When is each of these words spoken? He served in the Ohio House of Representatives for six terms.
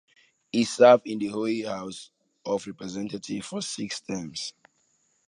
He 0.51 0.63
served 0.63 1.05
in 1.05 1.19
the 1.19 1.29
Ohio 1.29 1.75
House 1.77 2.09
of 2.43 2.65
Representatives 2.65 3.45
for 3.45 3.61
six 3.61 3.99
terms. 4.01 4.51